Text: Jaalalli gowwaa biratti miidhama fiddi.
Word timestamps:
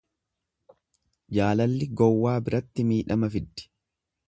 Jaalalli 1.39 1.89
gowwaa 2.01 2.35
biratti 2.49 2.89
miidhama 2.95 3.33
fiddi. 3.37 3.71